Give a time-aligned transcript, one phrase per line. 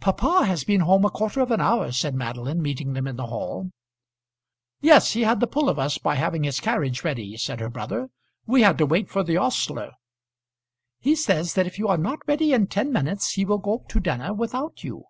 [0.00, 3.26] "Papa has been home a quarter of an hour," said Madeline, meeting them in the
[3.26, 3.70] hall.
[4.80, 8.08] "Yes, he had the pull of us by having his carriage ready," said her brother.
[8.46, 9.92] "We had to wait for the ostler."
[11.00, 14.00] "He says that if you are not ready in ten minutes he will go to
[14.00, 15.04] dinner without you.